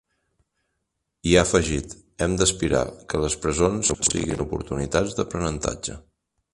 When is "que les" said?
3.13-3.39